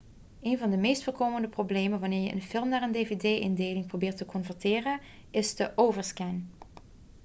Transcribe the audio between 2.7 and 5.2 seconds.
een dvd-indeling probeert te converteren